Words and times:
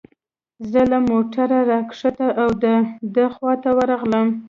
زه 0.71 0.81
له 0.91 0.99
موټره 1.09 1.59
را 1.69 1.79
کښته 1.89 2.27
او 2.41 2.49
د 2.63 2.65
ده 3.15 3.25
خواته 3.35 3.69
ورغلم. 3.77 4.27